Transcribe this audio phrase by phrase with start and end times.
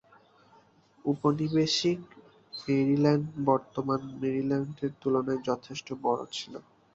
[1.05, 1.99] উপনিবেশিক
[2.61, 6.53] মেরিল্যান্ড বর্তমান মেরিল্যান্ডের তুলনায় যথেষ্ট বড় ছিল।